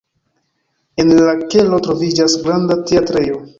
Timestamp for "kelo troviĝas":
1.43-2.39